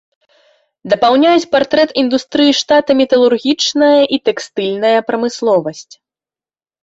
[0.91, 5.89] Дапаўняюць партрэт індустрыі штата металургічная і тэкстыльная прамысловасць.